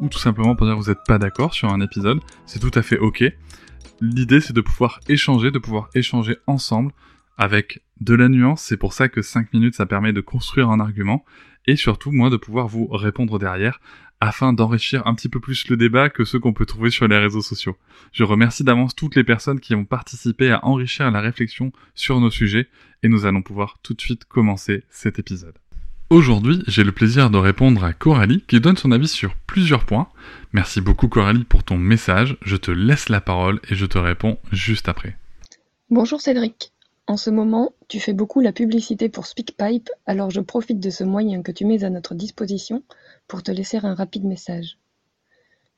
[0.00, 2.70] ou tout simplement pour dire que vous n'êtes pas d'accord sur un épisode, c'est tout
[2.74, 3.24] à fait ok.
[4.00, 6.92] L'idée c'est de pouvoir échanger, de pouvoir échanger ensemble
[7.36, 10.80] avec de la nuance, c'est pour ça que 5 minutes ça permet de construire un
[10.80, 11.24] argument,
[11.66, 13.80] et surtout moi de pouvoir vous répondre derrière
[14.20, 17.16] afin d'enrichir un petit peu plus le débat que ceux qu'on peut trouver sur les
[17.16, 17.76] réseaux sociaux.
[18.12, 22.30] Je remercie d'avance toutes les personnes qui ont participé à enrichir la réflexion sur nos
[22.30, 22.68] sujets,
[23.02, 25.54] et nous allons pouvoir tout de suite commencer cet épisode.
[26.10, 30.08] Aujourd'hui, j'ai le plaisir de répondre à Coralie qui donne son avis sur plusieurs points.
[30.52, 34.36] Merci beaucoup Coralie pour ton message, je te laisse la parole et je te réponds
[34.50, 35.16] juste après.
[35.88, 36.72] Bonjour Cédric.
[37.06, 41.04] En ce moment, tu fais beaucoup la publicité pour SpeakPipe, alors je profite de ce
[41.04, 42.82] moyen que tu mets à notre disposition
[43.28, 44.78] pour te laisser un rapide message.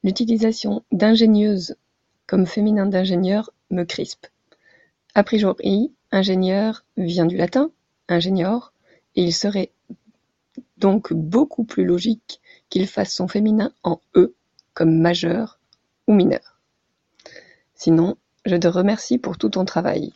[0.03, 1.77] L'utilisation d'ingénieuse
[2.27, 4.29] comme féminin d'ingénieur me crispe.
[5.15, 7.71] A priori, ingénieur vient du latin,
[8.09, 8.73] ingénieur,
[9.15, 9.73] et il serait
[10.83, 14.35] donc beaucoup plus logique qu'il fasse son féminin en E,
[14.75, 15.61] comme majeur
[16.09, 16.61] ou mineur.
[17.75, 20.13] Sinon, je te remercie pour tout ton travail.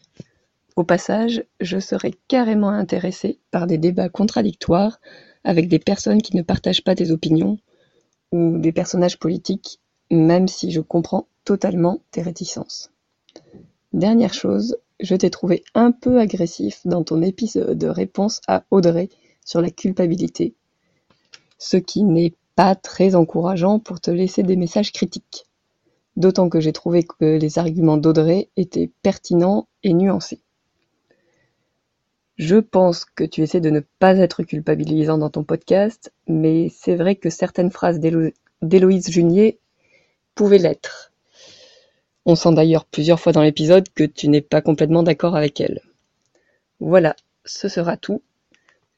[0.74, 5.00] Au passage, je serais carrément intéressé par des débats contradictoires
[5.44, 7.58] avec des personnes qui ne partagent pas tes opinions
[8.32, 12.90] ou des personnages politiques, même si je comprends totalement tes réticences.
[13.92, 19.08] Dernière chose, je t'ai trouvé un peu agressif dans ton épisode de réponse à Audrey
[19.46, 20.52] sur la culpabilité,
[21.56, 25.46] ce qui n'est pas très encourageant pour te laisser des messages critiques.
[26.16, 30.40] D'autant que j'ai trouvé que les arguments d'Audrey étaient pertinents et nuancés.
[32.36, 36.96] Je pense que tu essaies de ne pas être culpabilisant dans ton podcast, mais c'est
[36.96, 39.58] vrai que certaines phrases d'Héloïse Junier
[40.34, 41.12] pouvaient l'être.
[42.26, 45.80] On sent d'ailleurs plusieurs fois dans l'épisode que tu n'es pas complètement d'accord avec elle.
[46.80, 47.14] Voilà,
[47.44, 48.20] ce sera tout.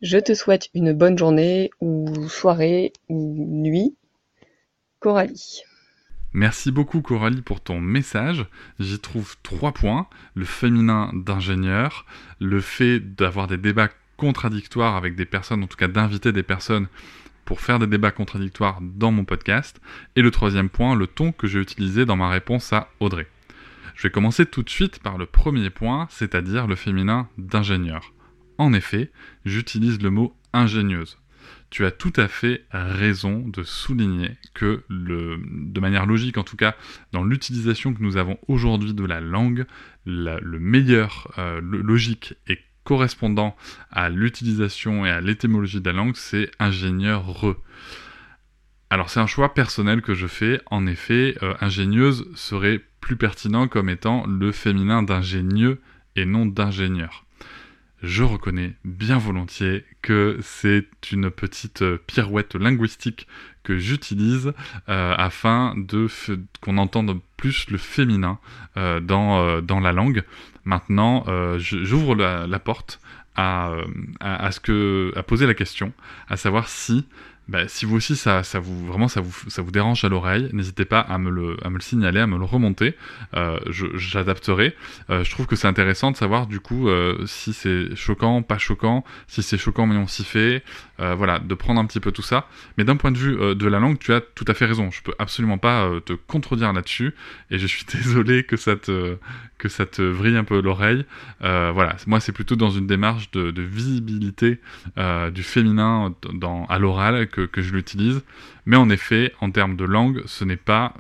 [0.01, 3.97] Je te souhaite une bonne journée ou soirée ou nuit.
[5.01, 5.63] Coralie.
[6.33, 8.47] Merci beaucoup Coralie pour ton message.
[8.79, 10.07] J'y trouve trois points.
[10.37, 12.07] Le féminin d'ingénieur,
[12.39, 16.87] le fait d'avoir des débats contradictoires avec des personnes, en tout cas d'inviter des personnes
[17.45, 19.81] pour faire des débats contradictoires dans mon podcast.
[20.15, 23.27] Et le troisième point, le ton que j'ai utilisé dans ma réponse à Audrey.
[23.97, 28.13] Je vais commencer tout de suite par le premier point, c'est-à-dire le féminin d'ingénieur.
[28.59, 29.11] En effet,
[29.45, 31.19] j'utilise le mot ingénieuse.
[31.71, 36.75] Tu as tout à fait raison de souligner que, de manière logique en tout cas,
[37.13, 39.67] dans l'utilisation que nous avons aujourd'hui de la langue,
[40.07, 43.55] le meilleur euh, logique et correspondant
[43.91, 47.57] à l'utilisation et à l'étymologie de la langue, c'est ingénieur-re.
[48.89, 50.63] Alors c'est un choix personnel que je fais.
[50.67, 55.83] En effet, euh, ingénieuse serait plus pertinent comme étant le féminin d'ingénieux
[56.17, 57.27] et non d'ingénieur
[58.03, 63.27] je reconnais bien volontiers que c'est une petite euh, pirouette linguistique
[63.65, 64.53] que j'utilise
[64.89, 66.07] euh, afin de
[66.61, 68.39] qu'on entende plus le féminin
[68.77, 70.23] euh, dans, dans la langue.
[70.65, 71.25] Maintenant,
[71.59, 73.01] j'ouvre la, porte
[73.37, 73.73] à,
[74.21, 74.51] à,
[75.27, 75.93] poser la question,
[76.29, 77.07] à savoir si
[77.49, 80.85] bah, si vous aussi ça, vous vraiment ça vous ça vous dérange à l'oreille, n'hésitez
[80.85, 82.95] pas à me le à me le signaler, à me le remonter.
[83.35, 84.77] Euh, J'adapterai.
[85.09, 88.59] Euh, je trouve que c'est intéressant de savoir du coup euh, si c'est choquant, pas
[88.59, 90.63] choquant, si c'est choquant mais on s'y fait.
[91.17, 92.49] Voilà, de prendre un petit peu tout ça.
[92.77, 94.91] Mais d'un point de vue de la langue, tu as tout à fait raison.
[94.91, 97.15] Je peux absolument pas te contredire là-dessus.
[97.53, 99.17] Et je suis désolé que ça te
[99.59, 101.05] que ça te vrille un peu l'oreille.
[101.41, 104.59] voilà, moi c'est plutôt dans une démarche de, visibilité
[105.33, 106.13] du féminin
[106.69, 108.23] à l'oral que, je l'utilise.
[108.67, 110.95] Mais en effet, en termes de langue, ce n'est pas,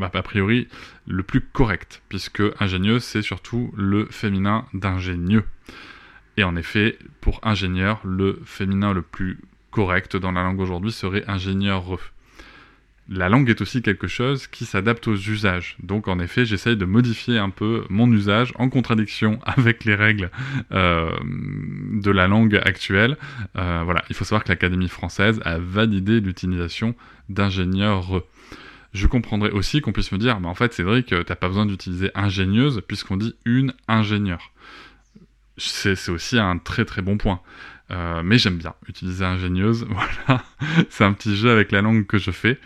[0.00, 0.68] a priori,
[1.06, 5.44] le plus correct, puisque ingénieux, c'est surtout le féminin d'ingénieux.
[6.36, 9.38] Et en effet, pour ingénieur, le féminin le plus
[9.70, 11.84] correct dans la langue aujourd'hui serait ingénieur.
[13.08, 15.76] La langue est aussi quelque chose qui s'adapte aux usages.
[15.82, 20.30] Donc en effet, j'essaye de modifier un peu mon usage en contradiction avec les règles
[20.72, 23.16] euh, de la langue actuelle.
[23.56, 26.94] Euh, voilà, il faut savoir que l'Académie française a validé l'utilisation
[27.28, 28.22] d'ingénieurs.
[28.92, 32.10] Je comprendrais aussi qu'on puisse me dire, mais en fait Cédric, t'as pas besoin d'utiliser
[32.14, 34.52] ingénieuse puisqu'on dit une ingénieure.
[35.56, 37.40] C'est aussi un très très bon point.
[37.90, 39.86] Euh, mais j'aime bien utiliser ingénieuse.
[40.26, 40.42] Voilà,
[40.88, 42.58] c'est un petit jeu avec la langue que je fais.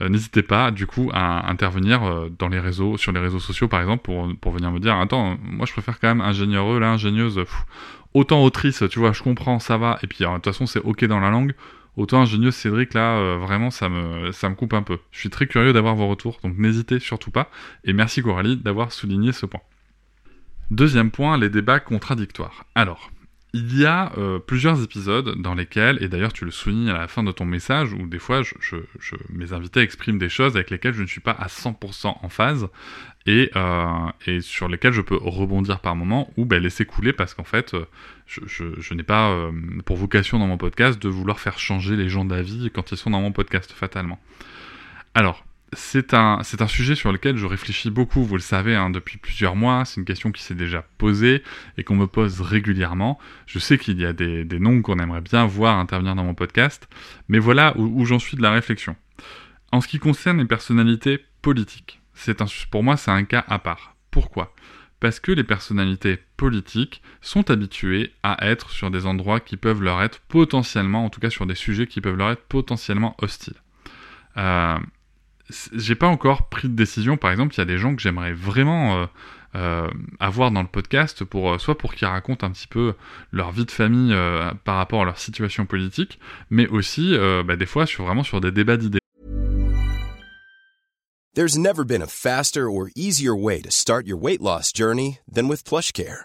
[0.00, 3.68] Euh, n'hésitez pas, du coup, à intervenir euh, dans les réseaux, sur les réseaux sociaux,
[3.68, 7.40] par exemple, pour, venir me dire, attends, moi je préfère quand même ingénieureux, là, ingénieuse.
[8.14, 9.98] autant autrice, tu vois, je comprends, ça va.
[10.02, 11.54] Et puis, de toute façon, c'est ok dans la langue.
[11.96, 14.98] Autant ingénieuse, Cédric, là, vraiment, ça me, ça me coupe un peu.
[15.12, 17.50] Je suis très curieux d'avoir vos retours, donc n'hésitez surtout pas.
[17.84, 19.62] Et merci Coralie d'avoir souligné ce point.
[20.70, 22.66] Deuxième point, les débats contradictoires.
[22.74, 23.10] Alors,
[23.52, 27.08] il y a euh, plusieurs épisodes dans lesquels, et d'ailleurs tu le soulignes à la
[27.08, 28.42] fin de ton message, où des fois
[29.30, 32.68] mes invités expriment des choses avec lesquelles je ne suis pas à 100% en phase,
[33.24, 37.34] et, euh, et, sur lesquelles je peux rebondir par moment, ou ben, laisser couler parce
[37.34, 37.86] qu'en fait euh,
[38.26, 39.50] je, n'ai pas
[39.84, 43.10] pour vocation dans mon podcast de vouloir faire changer les gens d'avis quand ils sont
[43.10, 44.20] dans mon podcast fatalement.
[45.14, 45.44] Alors,
[45.76, 49.84] c'est un, sujet sur lequel je réfléchis beaucoup, vous le savez, hein, depuis plusieurs mois.
[49.84, 51.42] C'est une question qui s'est déjà posée
[51.76, 53.18] et qu'on me pose régulièrement.
[53.46, 56.88] Je sais qu'il y a des, noms qu'on aimerait bien voir intervenir dans mon podcast,
[57.28, 58.96] mais voilà où, j'en suis de la réflexion.
[59.70, 63.58] En ce qui concerne les personnalités politiques, c'est un, pour moi c'est un cas à
[63.58, 63.96] part.
[64.10, 64.54] Pourquoi?
[64.98, 70.02] Parce que les personnalités politiques sont habituées à être sur des endroits qui peuvent leur
[70.02, 73.60] être potentiellement, en tout cas sur des sujets qui peuvent leur être potentiellement hostiles.
[74.38, 74.78] Euh,
[75.72, 77.16] j'ai pas encore pris de décision.
[77.16, 79.06] Par exemple, il y a des gens que j'aimerais vraiment euh,
[79.54, 79.88] euh,
[80.20, 82.94] avoir dans le podcast, pour, euh, soit pour qu'ils racontent un petit peu
[83.32, 84.14] leur vie de famille
[84.64, 86.18] par rapport à leur situation politique,
[86.50, 88.98] mais aussi bah, des fois sur, vraiment sur des débats d'idées.
[91.34, 95.48] There's never been a faster or easier way to start your weight loss journey than
[95.48, 96.24] with PlushCare.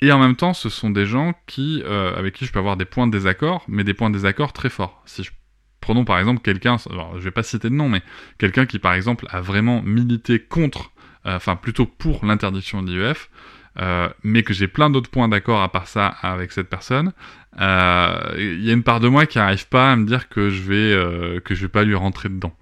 [0.00, 2.84] Et en même temps, ce sont des gens euh, avec qui je peux avoir des
[2.84, 5.02] points de désaccord, mais des points de désaccord très forts.
[5.06, 5.30] Si je...
[5.80, 8.02] Prenons par exemple quelqu'un, je vais pas citer de nom, mais
[8.38, 10.92] quelqu'un qui par exemple a vraiment milité contre,
[11.26, 13.28] euh, enfin plutôt pour l'interdiction de l'IEF,
[13.78, 17.12] euh, mais que j'ai plein d'autres points d'accord à part ça avec cette personne,
[17.58, 20.62] il y a une part de moi qui n'arrive pas à me dire que je
[20.62, 22.56] vais vais pas lui rentrer dedans,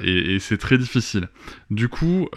[0.00, 1.28] et c'est très difficile.
[1.70, 2.30] Du coup,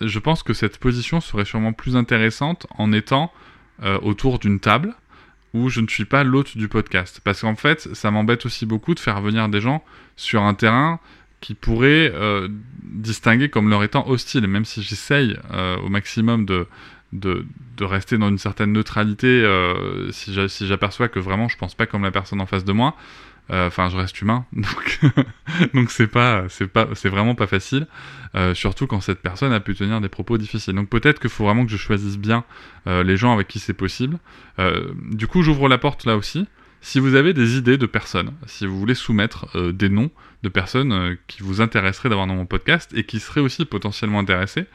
[0.00, 3.32] je pense que cette position serait sûrement plus intéressante en étant
[3.82, 4.94] euh, autour d'une table
[5.54, 7.20] où je ne suis pas l'hôte du podcast.
[7.24, 9.82] Parce qu'en fait, ça m'embête aussi beaucoup de faire venir des gens
[10.16, 11.00] sur un terrain
[11.40, 12.48] qui pourrait euh,
[12.82, 16.66] distinguer comme leur étant hostile, même si j'essaye euh, au maximum de,
[17.12, 17.44] de,
[17.80, 19.46] rester dans une certaine neutralité
[20.10, 20.32] si
[20.66, 22.96] j'aperçois que vraiment je pense pas comme la personne en face de moi.
[23.50, 24.44] Euh, enfin, je reste humain,
[25.74, 27.86] donc c'est pas c'est vraiment pas facile,
[28.34, 30.74] euh, surtout quand cette personne a pu tenir des propos difficiles.
[30.74, 32.44] Donc peut-être qu'il faut vraiment que je choisisse bien
[32.88, 34.18] euh, les gens avec qui c'est possible.
[34.98, 36.46] du coup, j'ouvre la porte là aussi.
[36.80, 40.10] Si vous avez des idées de personnes, si vous voulez soumettre des noms
[40.46, 44.20] de personnes euh, qui vous intéresseraient d'avoir dans mon podcast et qui seraient aussi potentiellement
[44.20, 44.66] intéressées,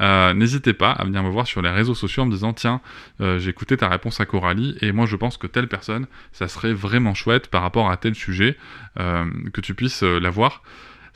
[0.00, 2.80] euh, n'hésitez pas à venir me voir sur les réseaux sociaux en me disant tiens,
[3.20, 6.74] j'ai écouté ta réponse à Coralie et moi je pense que telle personne, ça serait
[6.74, 8.58] vraiment chouette par rapport à tel sujet
[8.96, 10.62] que tu puisses la voir.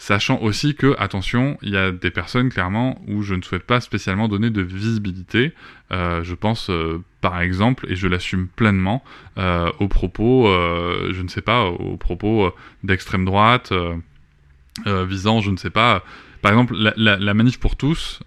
[0.00, 3.80] Sachant aussi que, attention, il y a des personnes clairement où je ne souhaite pas
[3.80, 5.52] spécialement donner de visibilité.
[5.90, 9.02] Euh, je pense euh, par exemple, et je l'assume pleinement,
[9.38, 13.72] euh, aux propos, je ne sais pas, aux propos d'extrême droite,
[14.86, 16.04] visant, je ne sais pas,
[16.40, 18.20] par exemple, la, manif pour tous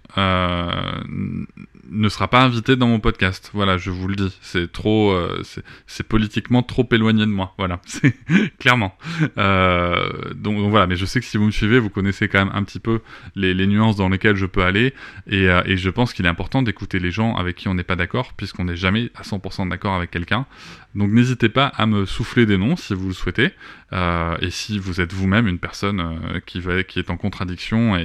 [1.91, 3.51] ne sera pas invité dans mon podcast.
[3.53, 4.37] Voilà, je vous le dis.
[4.41, 5.43] C'est trop, euh,
[5.87, 7.53] c'est politiquement trop éloigné de moi.
[7.57, 8.15] Voilà, c'est
[8.57, 8.95] clairement.
[9.37, 12.55] Euh, donc, voilà, mais je sais que si vous me suivez, vous connaissez quand même
[12.55, 13.01] un petit peu
[13.35, 14.93] les, nuances dans lesquelles je peux aller.
[15.27, 17.95] Et, euh, je pense qu'il est important d'écouter les gens avec qui on n'est pas
[17.95, 20.45] d'accord, puisqu'on n'est jamais à 100% d'accord avec quelqu'un.
[20.95, 23.51] Donc n'hésitez pas à me souffler des noms si vous le souhaitez.
[23.93, 27.95] et si vous êtes vous-même une personne qui, est en contradiction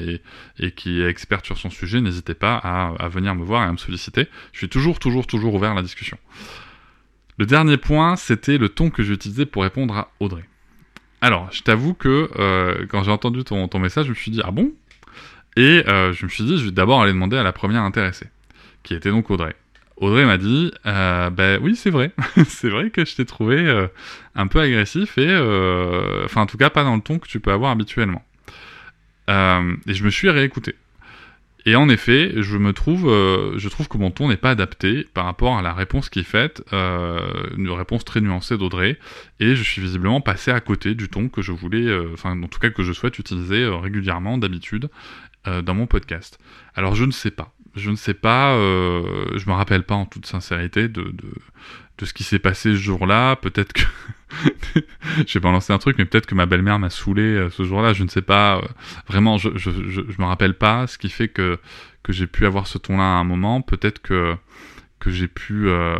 [0.58, 3.76] et qui est experte sur son sujet, n'hésitez pas à, venir me voir et à
[3.76, 4.28] solliciter.
[4.52, 6.18] Je suis toujours, toujours, toujours ouvert à la discussion.
[7.38, 10.44] Le dernier point, c'était le ton que j'utilisais pour répondre à Audrey.
[11.20, 14.50] Alors, je t'avoue que euh, quand j'ai entendu ton, message, je me suis dit, ah
[14.50, 14.72] bon?
[15.56, 18.26] Et euh, je me suis dit, je vais d'abord aller demander à la première intéressée,
[18.82, 19.54] qui était donc Audrey.
[19.98, 22.12] Audrey m'a dit, euh, ben oui, c'est vrai,
[22.46, 23.86] c'est vrai que je t'ai trouvé
[24.34, 25.34] un peu agressif et,
[26.24, 28.22] enfin, en tout cas, pas dans le ton que tu peux avoir habituellement.
[29.30, 30.74] Euh, et je me suis réécouté.
[31.68, 35.04] Et en effet, je me trouve, euh, je trouve que mon ton n'est pas adapté
[35.14, 37.20] par rapport à la réponse qui est faite, euh,
[37.56, 39.00] une réponse très nuancée d'Audrey,
[39.40, 42.60] et je suis visiblement passé à côté du ton que je voulais, enfin, en tout
[42.60, 44.88] cas que je souhaite utiliser régulièrement, d'habitude,
[45.44, 46.38] dans mon podcast.
[46.76, 50.26] Alors je ne sais pas, je ne sais pas, je me rappelle pas en toute
[50.26, 51.12] sincérité de,
[51.98, 53.36] de ce qui s'est passé ce jour-là.
[53.36, 53.82] Peut-être que
[55.26, 57.92] je vais balancer un truc, mais peut-être que ma belle-mère m'a saoulé euh, ce jour-là.
[57.92, 58.58] Je ne sais pas.
[58.58, 58.62] euh,
[59.08, 60.86] vraiment, je, je, je, me rappelle pas.
[60.86, 61.58] Ce qui fait que
[62.02, 63.62] que j'ai pu avoir ce ton-là à un moment.
[63.62, 64.36] Peut-être que
[64.98, 65.96] que j'ai pu, euh,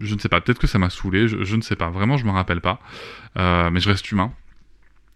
[0.00, 0.40] je ne sais pas.
[0.40, 1.28] Peut-être que ça m'a saoulé.
[1.28, 1.90] Je, ne sais pas.
[1.90, 2.80] Vraiment, je me rappelle pas.
[3.36, 4.32] Mais je reste humain.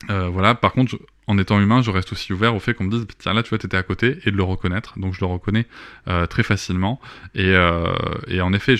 [0.08, 0.54] Voilà.
[0.54, 0.96] Par contre,
[1.30, 3.50] en étant humain, je reste aussi ouvert au fait qu'on me dise tiens là, tu
[3.50, 4.98] vois, t'étais à côté et de le reconnaître.
[4.98, 5.66] Donc je le reconnais
[6.08, 7.00] euh, très facilement.
[7.36, 7.94] Et, euh,
[8.42, 8.74] en effet,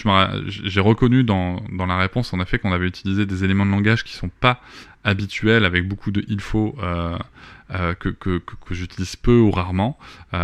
[0.49, 4.61] j'ai reconnu dans, la réponse qu'on avait utilisé des éléments de langage qui sont pas
[5.05, 7.17] habituels avec beaucoup de il faut euh,
[7.95, 8.43] que,
[8.73, 9.97] j'utilise peu ou rarement,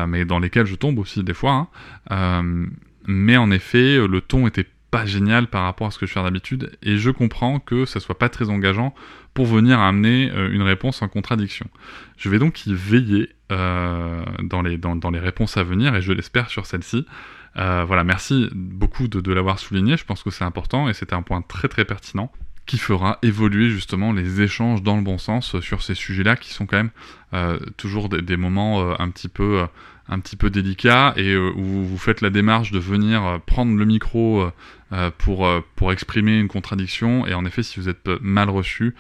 [0.07, 1.69] mais dans lesquels je tombe aussi des fois.
[2.11, 2.67] hein.
[3.09, 6.23] Mais en effet, le ton était pas génial par rapport à ce que je fais
[6.23, 8.95] d'habitude et je comprends que ça soit pas très engageant
[9.35, 11.67] pour venir amener euh, une réponse en contradiction.
[12.17, 14.79] Je vais donc y veiller euh, dans, les,
[15.19, 17.07] réponses à venir et je l'espère sur celle-ci.
[17.57, 21.23] Euh, voilà, merci beaucoup de, l'avoir souligné, je pense que c'est important et c'était un
[21.23, 22.31] point très très pertinent
[22.67, 26.67] qui fera évoluer justement les échanges dans le bon sens sur ces sujets-là qui sont
[26.67, 29.65] quand même toujours des, moments un petit peu
[30.09, 33.77] un petit peu délicats et euh, où vous faites la démarche de venir euh, prendre
[33.77, 34.51] le micro
[34.93, 37.27] euh, pour pour exprimer une contradiction.
[37.27, 38.95] Et en effet si vous êtes mal reçu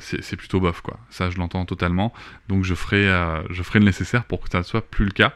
[0.00, 0.98] c'est plutôt bof quoi.
[1.10, 2.12] Ça je l'entends totalement.
[2.48, 3.04] Donc je ferai
[3.50, 5.32] je ferai le nécessaire pour que ça ne soit plus le cas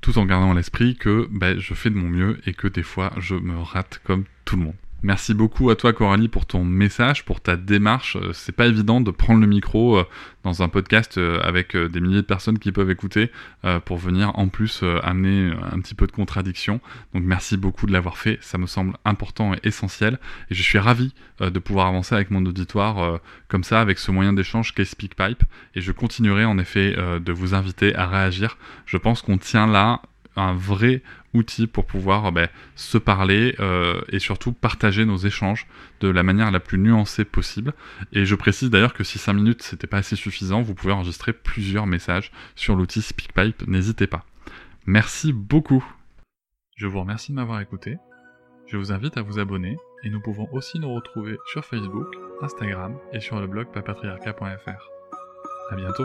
[0.00, 2.84] tout en gardant à l'esprit que ben, je fais de mon mieux et que des
[2.84, 4.74] fois je me rate comme tout le monde
[5.04, 8.16] Merci beaucoup à toi Coralie pour ton message, pour ta démarche.
[8.16, 10.04] Euh, C'est pas évident de prendre le micro euh,
[10.42, 13.30] dans un podcast euh, avec des milliers de personnes qui peuvent écouter
[13.84, 16.80] pour venir en plus amener un petit peu de contradiction.
[17.12, 20.18] Donc merci beaucoup de l'avoir fait, ça me semble important et essentiel.
[20.50, 24.32] Et je suis ravi de pouvoir avancer avec mon auditoire comme ça, avec ce moyen
[24.32, 25.42] d'échange qu'est SpeakPipe.
[25.74, 28.56] Et je continuerai en effet de vous inviter à réagir.
[28.86, 30.00] Je pense qu'on tient là
[30.36, 31.02] un vrai
[31.34, 35.66] outil pour pouvoir euh, ben, se parler euh, et surtout partager nos échanges
[36.00, 37.74] de la manière la plus nuancée possible.
[38.12, 41.32] Et je précise d'ailleurs que si 5 minutes c'était pas assez suffisant, vous pouvez enregistrer
[41.32, 44.24] plusieurs messages sur l'outil SpeakPipe, n'hésitez pas.
[44.86, 45.84] Merci beaucoup.
[46.76, 47.96] Je vous remercie de m'avoir écouté.
[48.66, 52.06] Je vous invite à vous abonner et nous pouvons aussi nous retrouver sur Facebook,
[52.42, 54.90] Instagram et sur le blog papatriarca.fr.
[55.70, 56.04] À bientôt.